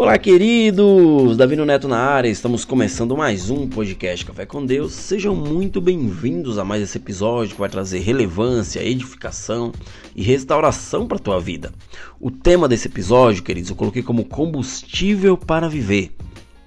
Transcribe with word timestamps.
Olá, 0.00 0.16
queridos! 0.16 1.36
Davi 1.36 1.56
Neto 1.56 1.86
na 1.86 1.98
área, 1.98 2.30
estamos 2.30 2.64
começando 2.64 3.14
mais 3.14 3.50
um 3.50 3.68
podcast 3.68 4.24
Café 4.24 4.46
com 4.46 4.64
Deus. 4.64 4.94
Sejam 4.94 5.36
muito 5.36 5.78
bem-vindos 5.78 6.56
a 6.56 6.64
mais 6.64 6.82
esse 6.82 6.96
episódio 6.96 7.52
que 7.52 7.60
vai 7.60 7.68
trazer 7.68 7.98
relevância, 7.98 8.82
edificação 8.82 9.72
e 10.16 10.22
restauração 10.22 11.06
para 11.06 11.18
a 11.18 11.20
tua 11.20 11.38
vida. 11.38 11.70
O 12.18 12.30
tema 12.30 12.66
desse 12.66 12.88
episódio, 12.88 13.42
queridos, 13.42 13.68
eu 13.68 13.76
coloquei 13.76 14.02
como 14.02 14.24
combustível 14.24 15.36
para 15.36 15.68
viver. 15.68 16.16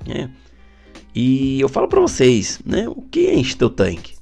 Né? 0.06 0.30
E 1.16 1.60
eu 1.60 1.68
falo 1.68 1.88
para 1.88 2.02
vocês, 2.02 2.60
né? 2.64 2.88
O 2.88 3.02
que 3.02 3.34
enche 3.34 3.56
teu 3.56 3.72
tanque? 3.72 4.14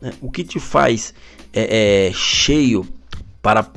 Né? 0.00 0.12
O 0.20 0.30
que 0.30 0.44
te 0.44 0.60
faz 0.60 1.12
é, 1.52 2.06
é, 2.06 2.12
cheio 2.12 2.86
para 3.42 3.68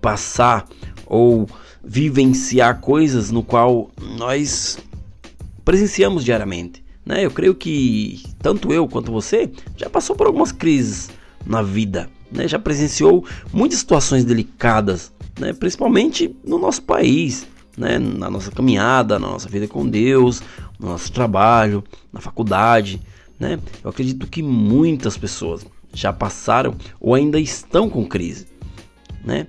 passar 0.00 0.68
ou 1.06 1.48
vivenciar 1.82 2.80
coisas 2.80 3.30
no 3.30 3.42
qual 3.42 3.90
nós 4.16 4.78
presenciamos 5.64 6.24
diariamente. 6.24 6.84
Né? 7.04 7.24
Eu 7.24 7.30
creio 7.30 7.54
que 7.54 8.22
tanto 8.40 8.72
eu 8.72 8.86
quanto 8.86 9.10
você 9.10 9.50
já 9.76 9.88
passou 9.88 10.14
por 10.14 10.26
algumas 10.26 10.52
crises 10.52 11.10
na 11.46 11.62
vida, 11.62 12.10
né? 12.30 12.46
já 12.46 12.58
presenciou 12.58 13.24
muitas 13.52 13.78
situações 13.78 14.24
delicadas, 14.24 15.12
né? 15.38 15.52
principalmente 15.52 16.34
no 16.44 16.58
nosso 16.58 16.82
país, 16.82 17.46
né? 17.76 17.98
na 17.98 18.30
nossa 18.30 18.50
caminhada, 18.50 19.18
na 19.18 19.28
nossa 19.28 19.48
vida 19.48 19.66
com 19.66 19.88
Deus, 19.88 20.42
no 20.78 20.88
nosso 20.88 21.10
trabalho, 21.12 21.82
na 22.12 22.20
faculdade. 22.20 23.00
Né? 23.38 23.58
Eu 23.82 23.90
acredito 23.90 24.26
que 24.26 24.42
muitas 24.42 25.16
pessoas 25.16 25.66
já 25.92 26.12
passaram 26.12 26.76
ou 27.00 27.14
ainda 27.14 27.40
estão 27.40 27.88
com 27.88 28.06
crise. 28.06 28.46
Né? 29.24 29.46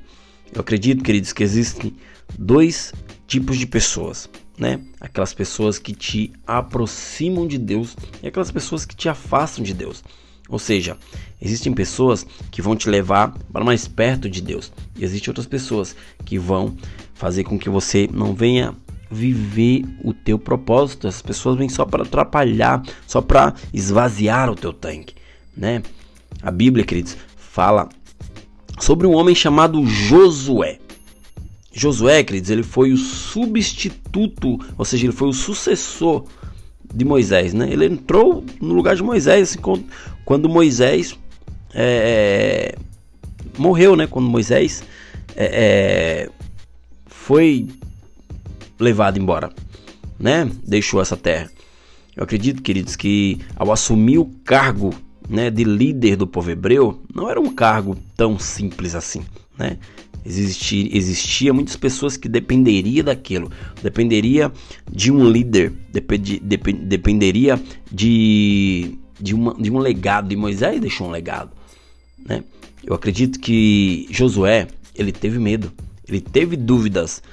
Eu 0.54 0.62
acredito, 0.62 1.04
queridos, 1.04 1.32
que 1.34 1.44
existem 1.44 1.94
dois 2.38 2.94
tipos 3.28 3.58
de 3.58 3.66
pessoas, 3.66 4.30
né? 4.58 4.80
Aquelas 5.00 5.34
pessoas 5.34 5.80
que 5.80 5.94
te 5.94 6.32
aproximam 6.46 7.48
de 7.48 7.58
Deus 7.58 7.96
e 8.22 8.28
aquelas 8.28 8.52
pessoas 8.52 8.86
que 8.86 8.96
te 8.96 9.08
afastam 9.08 9.64
de 9.64 9.74
Deus. 9.74 10.04
Ou 10.50 10.60
seja, 10.60 10.98
existem 11.42 11.74
pessoas 11.74 12.26
que 12.52 12.62
vão 12.62 12.76
te 12.76 12.90
levar 12.90 13.34
para 13.54 13.64
mais 13.64 13.88
perto 13.88 14.30
de 14.30 14.42
Deus 14.42 14.72
e 14.98 15.04
existem 15.04 15.30
outras 15.30 15.48
pessoas 15.48 15.96
que 16.26 16.38
vão 16.38 16.76
fazer 17.14 17.44
com 17.46 17.58
que 17.58 17.70
você 17.70 18.10
não 18.12 18.34
venha 18.34 18.76
viver 19.10 19.86
o 20.04 20.14
teu 20.14 20.38
propósito. 20.40 21.08
Essas 21.08 21.22
pessoas 21.22 21.58
vêm 21.58 21.70
só 21.70 21.86
para 21.86 22.04
atrapalhar, 22.04 22.82
só 23.08 23.22
para 23.22 23.54
esvaziar 23.74 24.50
o 24.50 24.56
teu 24.56 24.74
tanque, 24.74 25.16
né? 25.56 25.82
A 26.42 26.50
Bíblia, 26.50 26.86
queridos, 26.86 27.16
fala 27.38 27.88
sobre 28.80 29.06
um 29.06 29.14
homem 29.14 29.36
chamado 29.36 29.86
Josué. 29.86 30.80
Josué, 31.74 32.24
queridos, 32.24 32.50
ele 32.50 32.64
foi 32.64 32.92
o 32.92 32.98
substituto, 32.98 34.60
ou 34.78 34.84
seja, 34.84 35.06
ele 35.06 35.14
foi 35.14 35.30
o 35.30 35.34
sucessor 35.34 36.26
de 36.94 37.06
Moisés, 37.06 37.54
né? 37.54 37.72
Ele 37.72 37.86
entrou 37.86 38.44
no 38.60 38.74
lugar 38.74 38.96
de 38.96 39.04
Moisés 39.04 39.50
assim, 39.50 39.60
quando, 40.26 40.50
Moisés 40.50 41.18
é, 41.74 42.76
morreu, 43.58 43.96
né? 43.96 44.06
Quando 44.06 44.30
Moisés 44.30 44.84
é, 45.36 45.46
é, 45.46 46.30
foi 47.06 47.68
levado 48.78 49.18
embora, 49.18 49.50
né? 50.20 50.50
Deixou 50.66 51.02
essa 51.02 51.16
terra. 51.16 51.50
Eu 52.16 52.24
acredito, 52.24 52.62
queridos, 52.62 52.98
que 52.98 53.40
ao 53.56 53.72
assumir 53.72 54.18
o 54.18 54.26
cargo 54.44 54.94
né, 55.30 55.50
de 55.50 55.64
líder 55.64 56.18
do 56.18 56.28
povo 56.28 56.52
hebreu, 56.52 57.02
não 57.14 57.30
era 57.30 57.40
um 57.40 57.54
cargo 57.54 57.98
tão 58.18 58.38
simples 58.38 58.96
assim, 58.96 59.24
né? 59.58 59.78
Existir, 60.24 60.96
existia 60.96 61.52
muitas 61.52 61.76
pessoas 61.76 62.16
que 62.16 62.30
dependeria 62.30 63.04
daquilo, 63.04 63.52
dependeria 63.82 64.52
de 64.92 65.12
um 65.12 65.28
líder, 65.28 65.74
depend, 65.92 66.40
depend, 66.40 66.86
dependeria 66.86 67.60
de, 67.92 69.00
de, 69.20 69.34
uma, 69.34 69.56
de 69.56 69.72
um 69.72 69.80
legado. 69.80 70.32
E 70.32 70.36
Moisés 70.36 70.80
deixou 70.80 71.08
um 71.08 71.12
legado, 71.12 71.52
né? 72.24 72.44
Eu 72.84 72.94
acredito 72.94 73.40
que 73.40 74.08
Josué 74.12 74.68
ele 74.96 75.12
teve 75.12 75.40
medo, 75.40 75.72
ele 76.08 76.22
teve 76.22 76.56
dúvidas, 76.56 77.24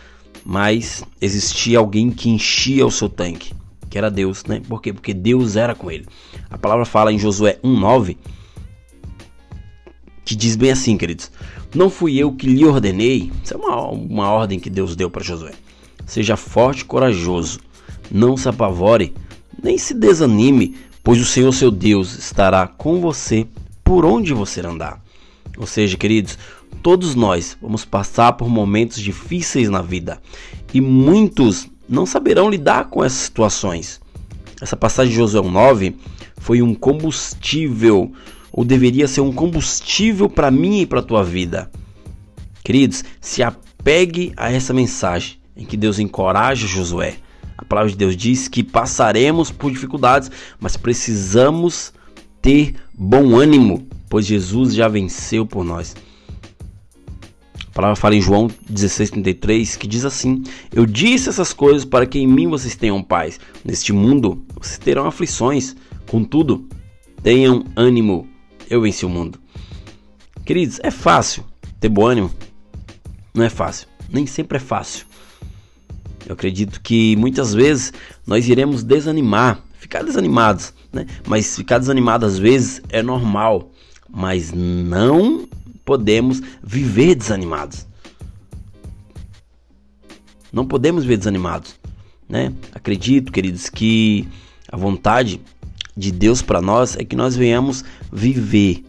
mas 0.45 1.05
existia 1.21 1.79
alguém 1.79 2.11
que 2.11 2.31
enchia 2.31 2.87
o 2.87 2.91
seu 2.91 3.09
tanque, 3.09 3.53
que 3.91 3.99
era 3.99 4.11
Deus, 4.11 4.45
né? 4.45 4.63
Por 4.67 4.81
quê? 4.81 4.93
Porque 4.95 5.13
Deus 5.13 5.57
era 5.57 5.75
com 5.75 5.91
ele. 5.91 6.07
A 6.51 6.57
palavra 6.57 6.87
fala 6.87 7.13
em 7.13 7.19
Josué 7.19 7.59
1:9 7.63 8.17
que 10.29 10.37
diz 10.37 10.57
bem 10.57 10.71
assim, 10.71 10.99
queridos: 10.99 11.31
Não 11.75 11.89
fui 11.89 12.19
eu 12.19 12.31
que 12.33 12.47
lhe 12.47 12.63
ordenei. 12.63 13.33
Isso 13.43 13.55
é 13.55 13.57
uma, 13.57 13.89
uma 13.89 14.31
ordem 14.31 14.61
que 14.61 14.69
Deus 14.69 14.95
deu 14.95 15.09
para 15.09 15.25
Josué. 15.25 15.53
Seja 16.05 16.37
forte 16.37 16.81
e 16.81 16.85
corajoso. 16.85 17.61
Não 18.11 18.37
se 18.37 18.47
apavore, 18.47 19.15
nem 19.63 19.79
se 19.79 19.95
desanime, 19.95 20.77
pois 21.03 21.19
o 21.19 21.25
Senhor 21.25 21.53
seu 21.53 21.71
Deus 21.71 22.19
estará 22.19 22.67
com 22.67 23.01
você 23.01 23.47
por 23.83 24.05
onde 24.05 24.35
você 24.35 24.61
andar. 24.61 25.03
Ou 25.57 25.67
seja, 25.67 25.97
queridos, 25.97 26.39
todos 26.83 27.15
nós 27.15 27.57
vamos 27.61 27.87
passar 27.87 28.35
por 28.35 28.51
momentos 28.51 29.01
difíceis 29.01 29.71
na 29.71 29.81
vida 29.81 30.21
e 30.75 30.81
muitos 30.81 31.69
não 31.89 32.05
saberão 32.05 32.51
lidar 32.51 32.91
com 32.91 33.03
essas 33.03 33.21
situações. 33.21 33.99
Essa 34.61 34.77
passagem 34.77 35.11
de 35.11 35.17
Josué 35.17 35.41
9 35.41 35.97
foi 36.37 36.63
um 36.63 36.75
combustível 36.75 38.13
ou 38.53 38.65
deveria 38.65 39.07
ser 39.07 39.21
um 39.21 39.33
combustível 39.33 40.29
para 40.29 40.51
mim 40.51 40.81
e 40.81 40.87
para 40.87 41.01
a 41.01 41.03
tua 41.03 41.23
vida. 41.23 41.71
Queridos, 42.65 43.05
se 43.21 43.43
apegue 43.43 44.33
a 44.37 44.51
essa 44.51 44.75
mensagem 44.75 45.39
em 45.57 45.65
que 45.65 45.77
Deus 45.77 45.99
encoraja 45.99 46.67
Josué. 46.67 47.17
A 47.57 47.65
palavra 47.65 47.91
de 47.91 47.97
Deus 47.97 48.17
diz 48.17 48.49
que 48.49 48.63
passaremos 48.63 49.51
por 49.51 49.71
dificuldades, 49.71 50.31
mas 50.61 50.77
precisamos 50.77 51.93
ter 52.41 52.75
bom 52.95 53.37
ânimo, 53.37 53.87
pois 54.09 54.27
Jesus 54.27 54.75
já 54.75 54.89
venceu 54.89 55.45
por 55.45 55.65
nós. 55.65 55.95
Palavra 57.79 57.95
fala 57.95 58.17
em 58.17 58.21
João 58.21 58.49
16,33 58.69 59.79
que 59.79 59.87
diz 59.87 60.05
assim: 60.05 60.43
Eu 60.75 60.85
disse 60.85 61.29
essas 61.29 61.53
coisas 61.53 61.85
para 61.85 62.07
que 62.07 62.19
em 62.19 62.27
mim 62.27 62.49
vocês 62.49 62.75
tenham 62.75 63.01
paz. 63.01 63.39
Neste 63.65 63.93
mundo 63.93 64.45
vocês 64.57 64.79
terão 64.79 65.07
aflições, 65.07 65.77
contudo, 66.09 66.67
tenham 67.23 67.65
ânimo 67.77 68.29
eu 68.69 68.81
venci 68.81 69.07
o 69.07 69.09
mundo. 69.09 69.39
Queridos, 70.45 70.81
é 70.83 70.91
fácil 70.91 71.45
ter 71.79 71.89
bom 71.89 72.05
ânimo? 72.05 72.33
Não 73.33 73.45
é 73.45 73.49
fácil. 73.49 73.87
Nem 74.11 74.27
sempre 74.27 74.57
é 74.57 74.61
fácil. 74.61 75.07
Eu 76.27 76.33
acredito 76.33 76.81
que 76.81 77.15
muitas 77.15 77.55
vezes 77.55 77.93
nós 78.27 78.49
iremos 78.49 78.83
desanimar, 78.83 79.63
ficar 79.79 80.03
desanimados, 80.03 80.75
né? 80.93 81.07
Mas 81.29 81.55
ficar 81.55 81.79
desanimado 81.79 82.27
às 82.27 82.41
vezes 82.41 82.83
é 82.89 83.05
normal, 83.05 83.71
mas 84.11 84.51
não 84.53 85.47
podemos 85.89 86.43
viver 86.63 87.15
desanimados. 87.15 87.87
Não 90.53 90.67
podemos 90.67 91.03
viver 91.03 91.17
desanimados, 91.17 91.81
né? 92.29 92.53
Acredito, 92.75 93.33
queridos, 93.33 93.71
que 93.71 94.29
a 94.71 94.77
vontade 94.77 95.41
de 95.97 96.13
Deus 96.13 96.43
para 96.43 96.61
nós 96.61 96.95
é 96.95 97.05
que 97.05 97.17
nós 97.17 97.35
venhamos 97.35 97.87
viver 98.13 98.85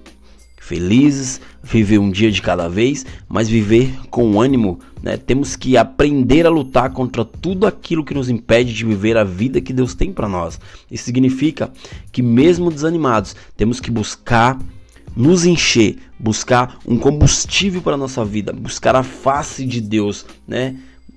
felizes, 0.58 1.40
viver 1.64 2.00
um 2.00 2.12
dia 2.12 2.30
de 2.30 2.42
cada 2.42 2.68
vez, 2.68 3.06
mas 3.30 3.48
viver 3.48 3.92
com 4.10 4.42
ânimo. 4.42 4.82
Né? 5.02 5.16
Temos 5.16 5.56
que 5.56 5.78
aprender 5.78 6.46
a 6.46 6.50
lutar 6.50 6.92
contra 6.92 7.24
tudo 7.24 7.66
aquilo 7.66 8.04
que 8.04 8.14
nos 8.14 8.30
impede 8.30 8.74
de 8.74 8.86
viver 8.86 9.16
a 9.16 9.24
vida 9.24 9.62
que 9.62 9.72
Deus 9.72 9.96
tem 9.96 10.12
para 10.12 10.28
nós. 10.28 10.60
Isso 10.92 11.06
significa 11.06 11.72
que, 12.12 12.22
mesmo 12.22 12.70
desanimados, 12.70 13.38
temos 13.56 13.80
que 13.80 13.90
buscar 13.90 14.60
nos 15.16 15.46
encher, 15.46 15.98
buscar 16.18 16.80
um 16.88 16.98
combustível 16.98 17.82
para 17.82 17.94
a 17.94 17.98
nossa 17.98 18.24
vida, 18.24 18.54
buscar 18.54 18.96
a 18.96 19.04
face 19.04 19.66
de 19.66 19.82
Deus, 19.82 20.26
né? 20.48 20.76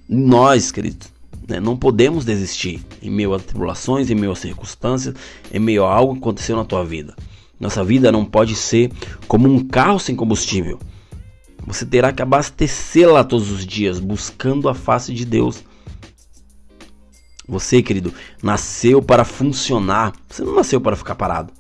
Nós, 0.08 0.72
queridos, 0.72 1.08
né? 1.48 1.60
Não 1.60 1.76
podemos 1.76 2.24
desistir 2.24 2.84
em 3.02 3.10
meio 3.10 3.34
a 3.34 3.38
tribulações, 3.38 4.10
em 4.10 4.14
meio 4.14 4.32
a 4.32 4.36
circunstâncias, 4.36 5.14
em 5.52 5.58
meio 5.58 5.84
a 5.84 5.94
algo 5.94 6.14
que 6.14 6.20
aconteceu 6.20 6.56
na 6.56 6.64
tua 6.64 6.84
vida. 6.84 7.14
Nossa 7.58 7.84
vida 7.84 8.10
não 8.10 8.24
pode 8.24 8.56
ser 8.56 8.90
como 9.28 9.48
um 9.48 9.64
carro 9.66 9.98
sem 9.98 10.16
combustível. 10.16 10.80
Você 11.66 11.86
terá 11.86 12.12
que 12.12 12.22
abastecê-la 12.22 13.22
todos 13.22 13.50
os 13.50 13.64
dias, 13.64 14.00
buscando 14.00 14.68
a 14.68 14.74
face 14.74 15.14
de 15.14 15.24
Deus. 15.24 15.62
Você, 17.46 17.82
querido, 17.82 18.12
nasceu 18.42 19.00
para 19.00 19.24
funcionar. 19.24 20.12
Você 20.28 20.42
não 20.42 20.54
nasceu 20.54 20.80
para 20.80 20.96
ficar 20.96 21.14
parado. 21.14 21.52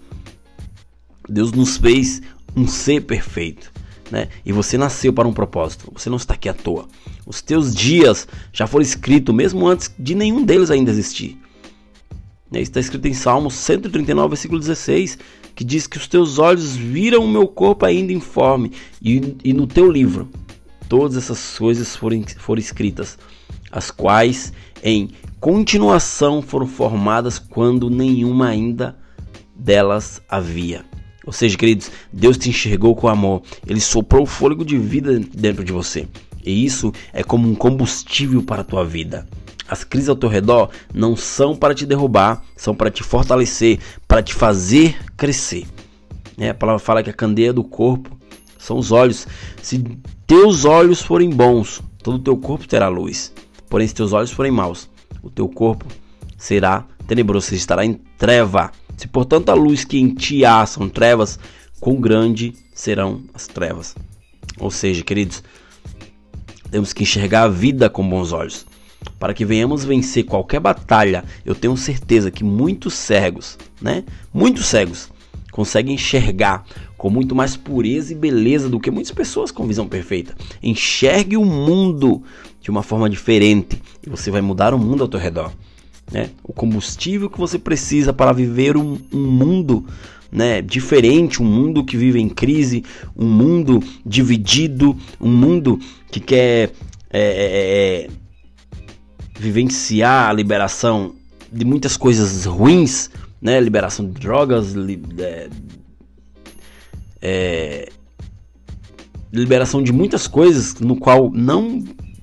Deus 1.32 1.52
nos 1.52 1.76
fez 1.76 2.22
um 2.54 2.66
ser 2.66 3.02
perfeito 3.02 3.72
né? 4.12 4.28
E 4.44 4.52
você 4.52 4.76
nasceu 4.76 5.10
para 5.10 5.26
um 5.26 5.32
propósito. 5.32 5.90
Você 5.94 6.10
não 6.10 6.18
está 6.18 6.34
aqui 6.34 6.46
à 6.46 6.52
toa. 6.52 6.86
Os 7.26 7.40
teus 7.40 7.74
dias 7.74 8.28
já 8.52 8.66
foram 8.66 8.82
escritos 8.82 9.34
mesmo 9.34 9.66
antes 9.66 9.90
de 9.98 10.14
nenhum 10.14 10.44
deles 10.44 10.70
ainda 10.70 10.90
existir. 10.90 11.40
Né? 12.50 12.60
Está 12.60 12.78
escrito 12.78 13.08
em 13.08 13.14
Salmos 13.14 13.54
139, 13.54 14.28
versículo 14.28 14.60
16, 14.60 15.18
que 15.54 15.64
diz 15.64 15.86
que 15.86 15.96
os 15.96 16.06
teus 16.06 16.38
olhos 16.38 16.76
viram 16.76 17.24
o 17.24 17.28
meu 17.28 17.48
corpo 17.48 17.86
ainda 17.86 18.12
informe, 18.12 18.72
e, 19.00 19.34
e 19.42 19.52
no 19.54 19.66
teu 19.66 19.90
livro 19.90 20.28
todas 20.88 21.16
essas 21.16 21.58
coisas 21.58 21.96
foram, 21.96 22.22
foram 22.36 22.60
escritas, 22.60 23.18
as 23.70 23.90
quais 23.90 24.52
em 24.82 25.08
continuação 25.40 26.42
foram 26.42 26.66
formadas 26.66 27.38
quando 27.38 27.88
nenhuma 27.88 28.48
ainda 28.48 28.94
delas 29.56 30.20
havia. 30.28 30.91
Ou 31.24 31.32
seja, 31.32 31.56
queridos, 31.56 31.90
Deus 32.12 32.36
te 32.36 32.48
enxergou 32.48 32.94
com 32.94 33.08
amor, 33.08 33.42
Ele 33.66 33.80
soprou 33.80 34.24
o 34.24 34.26
fôlego 34.26 34.64
de 34.64 34.76
vida 34.76 35.18
dentro 35.18 35.64
de 35.64 35.72
você. 35.72 36.08
E 36.44 36.64
isso 36.64 36.92
é 37.12 37.22
como 37.22 37.48
um 37.48 37.54
combustível 37.54 38.42
para 38.42 38.62
a 38.62 38.64
tua 38.64 38.84
vida. 38.84 39.26
As 39.68 39.84
crises 39.84 40.08
ao 40.08 40.16
teu 40.16 40.28
redor 40.28 40.70
não 40.92 41.16
são 41.16 41.56
para 41.56 41.74
te 41.74 41.86
derrubar, 41.86 42.42
são 42.56 42.74
para 42.74 42.90
te 42.90 43.02
fortalecer, 43.02 43.78
para 44.06 44.22
te 44.22 44.34
fazer 44.34 44.96
crescer. 45.16 45.66
É, 46.36 46.50
a 46.50 46.54
palavra 46.54 46.78
fala 46.78 47.02
que 47.02 47.10
a 47.10 47.14
candeia 47.14 47.52
do 47.52 47.62
corpo 47.62 48.18
são 48.58 48.76
os 48.76 48.90
olhos. 48.90 49.26
Se 49.62 49.82
teus 50.26 50.64
olhos 50.64 51.00
forem 51.00 51.30
bons, 51.30 51.80
todo 52.02 52.16
o 52.16 52.22
teu 52.22 52.36
corpo 52.36 52.66
terá 52.66 52.88
luz. 52.88 53.32
Porém, 53.68 53.86
se 53.86 53.94
teus 53.94 54.12
olhos 54.12 54.30
forem 54.30 54.52
maus, 54.52 54.90
o 55.22 55.30
teu 55.30 55.48
corpo 55.48 55.86
será 56.36 56.84
tenebroso, 57.06 57.54
estará 57.54 57.84
em 57.84 57.94
treva. 58.18 58.72
Se 59.02 59.08
portanto 59.08 59.48
a 59.48 59.54
luz 59.54 59.84
que 59.84 59.98
em 59.98 60.14
ti 60.14 60.44
há 60.44 60.64
são 60.64 60.88
trevas, 60.88 61.36
quão 61.80 61.96
grande 61.96 62.54
serão 62.72 63.20
as 63.34 63.48
trevas. 63.48 63.96
Ou 64.60 64.70
seja, 64.70 65.02
queridos, 65.02 65.42
temos 66.70 66.92
que 66.92 67.02
enxergar 67.02 67.42
a 67.42 67.48
vida 67.48 67.90
com 67.90 68.08
bons 68.08 68.30
olhos. 68.30 68.64
Para 69.18 69.34
que 69.34 69.44
venhamos 69.44 69.84
vencer 69.84 70.22
qualquer 70.22 70.60
batalha, 70.60 71.24
eu 71.44 71.52
tenho 71.52 71.76
certeza 71.76 72.30
que 72.30 72.44
muitos 72.44 72.94
cegos, 72.94 73.58
né? 73.80 74.04
Muitos 74.32 74.66
cegos 74.66 75.10
conseguem 75.50 75.96
enxergar 75.96 76.64
com 76.96 77.10
muito 77.10 77.34
mais 77.34 77.56
pureza 77.56 78.12
e 78.12 78.16
beleza 78.16 78.68
do 78.68 78.78
que 78.78 78.88
muitas 78.88 79.10
pessoas 79.10 79.50
com 79.50 79.66
visão 79.66 79.88
perfeita. 79.88 80.32
Enxergue 80.62 81.36
o 81.36 81.44
mundo 81.44 82.22
de 82.60 82.70
uma 82.70 82.84
forma 82.84 83.10
diferente 83.10 83.82
e 84.06 84.08
você 84.08 84.30
vai 84.30 84.40
mudar 84.40 84.72
o 84.72 84.78
mundo 84.78 85.02
ao 85.02 85.08
teu 85.08 85.18
redor. 85.18 85.50
Né? 86.12 86.28
O 86.44 86.52
combustível 86.52 87.30
que 87.30 87.38
você 87.38 87.58
precisa 87.58 88.12
para 88.12 88.32
viver 88.32 88.76
um, 88.76 88.98
um 89.10 89.26
mundo 89.26 89.86
né, 90.30 90.60
diferente, 90.60 91.42
um 91.42 91.46
mundo 91.46 91.84
que 91.84 91.96
vive 91.96 92.20
em 92.20 92.28
crise, 92.28 92.84
um 93.16 93.26
mundo 93.26 93.82
dividido, 94.04 94.96
um 95.20 95.30
mundo 95.30 95.80
que 96.10 96.20
quer 96.20 96.70
é, 97.10 97.20
é, 97.20 98.04
é 98.04 98.08
vivenciar 99.38 100.28
a 100.28 100.32
liberação 100.32 101.14
de 101.50 101.64
muitas 101.64 101.96
coisas 101.96 102.44
ruins, 102.44 103.10
né, 103.40 103.58
liberação 103.58 104.06
de 104.06 104.12
drogas, 104.12 104.72
li, 104.72 105.02
é, 105.18 105.48
é, 107.20 107.88
liberação 109.32 109.82
de 109.82 109.92
muitas 109.92 110.26
coisas 110.26 110.74
no 110.78 110.96
qual 110.96 111.30
não 111.30 111.82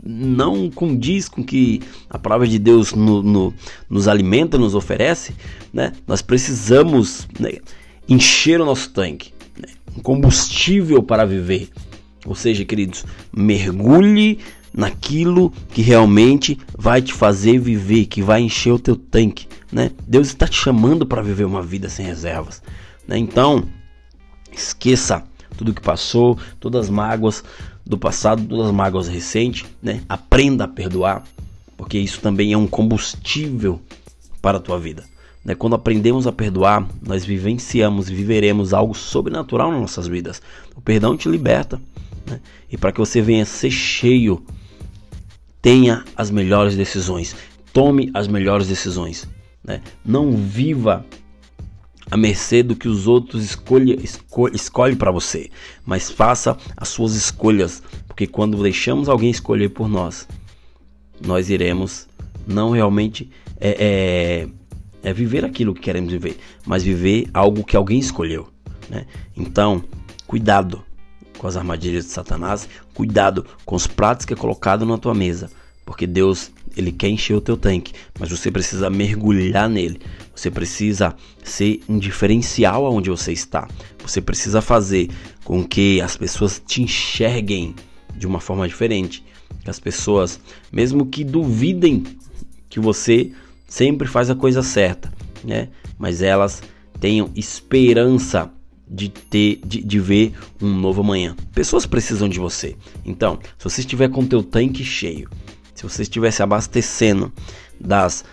não 0.09 0.71
condiz 0.71 1.29
com 1.29 1.43
que 1.43 1.81
a 2.09 2.17
palavra 2.17 2.47
de 2.47 2.57
Deus 2.57 2.93
no, 2.93 3.21
no, 3.21 3.53
nos 3.87 4.07
alimenta, 4.07 4.57
nos 4.57 4.73
oferece, 4.73 5.35
né? 5.71 5.93
Nós 6.07 6.21
precisamos 6.21 7.27
né, 7.39 7.59
encher 8.07 8.59
o 8.59 8.65
nosso 8.65 8.89
tanque, 8.89 9.31
né? 9.55 9.71
um 9.95 10.01
combustível 10.01 11.03
para 11.03 11.25
viver. 11.25 11.69
Ou 12.25 12.33
seja, 12.33 12.65
queridos, 12.65 13.05
mergulhe 13.31 14.39
naquilo 14.73 15.53
que 15.69 15.83
realmente 15.83 16.57
vai 16.75 17.01
te 17.01 17.13
fazer 17.13 17.59
viver, 17.59 18.05
que 18.05 18.21
vai 18.21 18.41
encher 18.41 18.71
o 18.71 18.79
teu 18.79 18.95
tanque, 18.95 19.47
né? 19.71 19.91
Deus 20.07 20.27
está 20.27 20.47
te 20.47 20.57
chamando 20.57 21.05
para 21.05 21.21
viver 21.21 21.45
uma 21.45 21.61
vida 21.61 21.87
sem 21.87 22.05
reservas, 22.05 22.63
né? 23.07 23.17
Então, 23.17 23.63
esqueça 24.51 25.23
tudo 25.59 25.73
que 25.73 25.81
passou, 25.81 26.37
todas 26.59 26.85
as 26.85 26.89
mágoas 26.89 27.43
do 27.89 27.97
passado, 27.97 28.45
todas 28.45 28.67
as 28.67 28.71
mágoas 28.71 29.07
recentes, 29.07 29.65
né? 29.81 30.03
Aprenda 30.07 30.65
a 30.65 30.67
perdoar, 30.67 31.23
porque 31.75 31.97
isso 31.97 32.21
também 32.21 32.53
é 32.53 32.57
um 32.57 32.67
combustível 32.67 33.81
para 34.39 34.59
a 34.59 34.61
tua 34.61 34.79
vida. 34.79 35.03
Né? 35.43 35.55
Quando 35.55 35.75
aprendemos 35.75 36.27
a 36.27 36.31
perdoar, 36.31 36.87
nós 37.01 37.25
vivenciamos 37.25 38.07
e 38.07 38.13
viveremos 38.13 38.75
algo 38.75 38.93
sobrenatural 38.93 39.71
nas 39.71 39.81
nossas 39.81 40.07
vidas. 40.07 40.39
O 40.75 40.81
perdão 40.81 41.17
te 41.17 41.27
liberta. 41.27 41.81
Né? 42.27 42.39
E 42.71 42.77
para 42.77 42.91
que 42.91 42.99
você 42.99 43.21
venha 43.21 43.43
ser 43.43 43.71
cheio 43.71 44.45
tenha 45.59 46.05
as 46.15 46.29
melhores 46.29 46.75
decisões, 46.75 47.35
tome 47.73 48.11
as 48.13 48.27
melhores 48.27 48.67
decisões. 48.67 49.27
Né? 49.63 49.81
Não 50.05 50.31
viva 50.37 51.03
à 52.11 52.17
mercê 52.17 52.63
do 52.63 52.75
que 52.75 52.87
os 52.87 53.07
outros 53.07 53.43
escolhe, 53.43 53.99
escolhe, 54.03 54.55
escolhe 54.55 54.95
para 54.95 55.11
você, 55.11 55.49
mas 55.85 56.09
faça 56.09 56.57
as 56.75 56.89
suas 56.89 57.15
escolhas, 57.15 57.83
porque 58.07 58.25
quando 58.25 58.61
deixamos 58.61 59.09
alguém 59.09 59.29
escolher 59.29 59.69
por 59.69 59.87
nós, 59.87 60.27
nós 61.21 61.49
iremos 61.49 62.07
não 62.47 62.71
realmente 62.71 63.29
é, 63.59 64.47
é, 65.03 65.09
é 65.09 65.13
viver 65.13 65.45
aquilo 65.45 65.73
que 65.73 65.81
queremos 65.81 66.11
viver, 66.11 66.37
mas 66.65 66.83
viver 66.83 67.29
algo 67.33 67.63
que 67.63 67.77
alguém 67.77 67.99
escolheu. 67.99 68.47
Né? 68.89 69.05
Então, 69.37 69.83
cuidado, 70.25 70.83
com 71.37 71.47
as 71.47 71.55
armadilhas 71.55 72.05
de 72.05 72.11
Satanás, 72.11 72.67
cuidado 72.93 73.45
com 73.65 73.75
os 73.75 73.87
pratos 73.87 74.25
que 74.25 74.33
é 74.33 74.35
colocado 74.35 74.85
na 74.85 74.97
tua 74.97 75.13
mesa, 75.13 75.49
porque 75.89 76.05
Deus 76.05 76.51
ele 76.77 76.91
quer 76.91 77.09
encher 77.09 77.33
o 77.33 77.41
teu 77.41 77.57
tanque, 77.57 77.93
mas 78.19 78.29
você 78.29 78.51
precisa 78.51 78.91
mergulhar 78.91 79.67
nele. 79.67 79.99
Você 80.35 80.51
precisa 80.51 81.15
ser 81.43 81.81
um 81.89 81.97
diferencial 81.97 82.85
aonde 82.85 83.09
você 83.09 83.33
está. 83.33 83.67
Você 84.03 84.21
precisa 84.21 84.61
fazer 84.61 85.09
com 85.43 85.63
que 85.67 85.99
as 85.99 86.15
pessoas 86.15 86.61
te 86.63 86.83
enxerguem 86.83 87.73
de 88.15 88.27
uma 88.27 88.39
forma 88.39 88.67
diferente. 88.67 89.25
Que 89.63 89.69
as 89.71 89.79
pessoas, 89.79 90.39
mesmo 90.71 91.07
que 91.07 91.23
duvidem 91.23 92.03
que 92.69 92.79
você 92.79 93.31
sempre 93.67 94.07
faz 94.07 94.29
a 94.29 94.35
coisa 94.35 94.61
certa, 94.61 95.11
né? 95.43 95.69
Mas 95.97 96.21
elas 96.21 96.61
tenham 96.99 97.31
esperança 97.35 98.51
de 98.87 99.09
ter, 99.09 99.59
de, 99.65 99.83
de 99.83 99.99
ver 99.99 100.33
um 100.61 100.69
novo 100.69 101.01
amanhã. 101.01 101.35
Pessoas 101.51 101.87
precisam 101.87 102.29
de 102.29 102.37
você. 102.37 102.75
Então, 103.03 103.39
se 103.57 103.63
você 103.63 103.81
estiver 103.81 104.09
com 104.09 104.23
teu 104.23 104.43
tanque 104.43 104.83
cheio, 104.83 105.27
se 105.79 105.83
você 105.83 106.01
estivesse 106.01 106.43
abastecendo 106.43 107.31
das, 107.79 108.25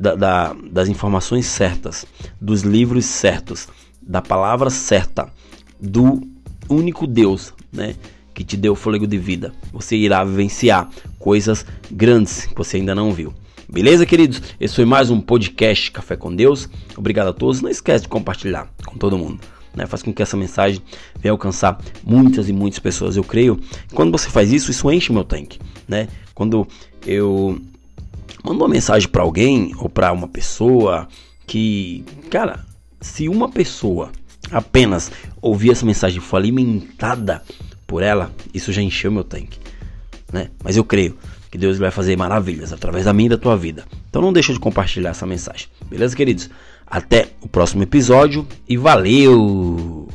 da, 0.00 0.16
da, 0.16 0.56
das 0.68 0.88
informações 0.88 1.46
certas, 1.46 2.04
dos 2.40 2.62
livros 2.62 3.04
certos, 3.04 3.68
da 4.02 4.20
palavra 4.20 4.68
certa, 4.68 5.32
do 5.80 6.20
único 6.68 7.06
Deus, 7.06 7.54
né? 7.72 7.94
Que 8.34 8.42
te 8.42 8.56
deu 8.56 8.74
fôlego 8.74 9.06
de 9.06 9.16
vida, 9.16 9.52
você 9.72 9.96
irá 9.96 10.24
vivenciar 10.24 10.88
coisas 11.20 11.64
grandes 11.88 12.46
que 12.46 12.54
você 12.56 12.78
ainda 12.78 12.96
não 12.96 13.12
viu. 13.12 13.32
Beleza, 13.68 14.04
queridos? 14.04 14.42
Esse 14.58 14.74
foi 14.74 14.84
mais 14.84 15.08
um 15.08 15.20
podcast 15.20 15.92
Café 15.92 16.16
com 16.16 16.34
Deus. 16.34 16.68
Obrigado 16.96 17.28
a 17.28 17.32
todos. 17.32 17.60
Não 17.60 17.70
esquece 17.70 18.04
de 18.04 18.08
compartilhar 18.08 18.68
com 18.84 18.96
todo 18.96 19.16
mundo 19.16 19.40
né? 19.78 19.86
Faz 19.86 20.02
com 20.02 20.12
que 20.12 20.20
essa 20.20 20.36
mensagem 20.36 20.82
venha 21.18 21.32
alcançar 21.32 21.80
muitas 22.04 22.48
e 22.48 22.52
muitas 22.52 22.80
pessoas. 22.80 23.16
Eu 23.16 23.24
creio. 23.24 23.60
Quando 23.94 24.10
você 24.10 24.28
faz 24.28 24.52
isso, 24.52 24.70
isso 24.70 24.90
enche 24.90 25.10
o 25.10 25.14
meu 25.14 25.24
tanque, 25.24 25.58
né? 25.86 26.08
Quando 26.38 26.68
eu 27.04 27.60
mando 28.44 28.60
uma 28.60 28.68
mensagem 28.68 29.08
para 29.08 29.22
alguém 29.22 29.72
ou 29.76 29.88
para 29.88 30.12
uma 30.12 30.28
pessoa 30.28 31.08
que, 31.48 32.04
cara, 32.30 32.64
se 33.00 33.28
uma 33.28 33.48
pessoa 33.48 34.12
apenas 34.52 35.10
ouvir 35.42 35.72
essa 35.72 35.84
mensagem 35.84 36.18
e 36.18 36.20
for 36.20 36.36
alimentada 36.36 37.42
por 37.88 38.04
ela, 38.04 38.30
isso 38.54 38.72
já 38.72 38.80
encheu 38.80 39.10
meu 39.10 39.24
tanque, 39.24 39.58
né? 40.32 40.48
Mas 40.62 40.76
eu 40.76 40.84
creio 40.84 41.18
que 41.50 41.58
Deus 41.58 41.76
vai 41.76 41.90
fazer 41.90 42.16
maravilhas 42.16 42.72
através 42.72 43.06
da 43.06 43.12
minha 43.12 43.26
e 43.26 43.30
da 43.30 43.36
tua 43.36 43.56
vida. 43.56 43.84
Então 44.08 44.22
não 44.22 44.32
deixa 44.32 44.52
de 44.52 44.60
compartilhar 44.60 45.10
essa 45.10 45.26
mensagem. 45.26 45.66
Beleza, 45.90 46.14
queridos? 46.14 46.48
Até 46.86 47.30
o 47.40 47.48
próximo 47.48 47.82
episódio 47.82 48.46
e 48.68 48.76
valeu! 48.76 50.07